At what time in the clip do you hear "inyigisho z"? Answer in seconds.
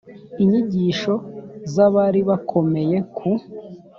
0.43-1.75